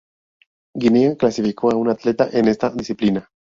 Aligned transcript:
Guinea 0.75 1.15
clasificó 1.15 1.69
a 1.71 1.75
un 1.75 1.87
atleta 1.87 2.27
en 2.31 2.47
esta 2.47 2.71
disciplina. 2.71 3.29